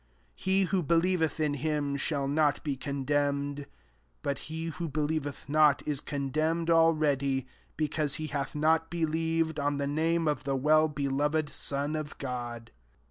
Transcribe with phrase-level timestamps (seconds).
[0.35, 3.67] 18" He who believeth in him,^ shall not be condemned:
[4.23, 7.45] but he who believeth not, is con ^ demned already,
[7.77, 12.69] because he hath not believ&i on the name of the well belovedt SonofCrod.